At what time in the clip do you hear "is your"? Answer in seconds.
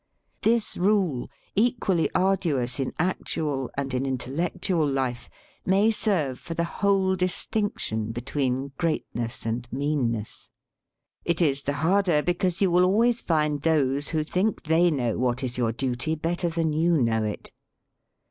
15.43-15.71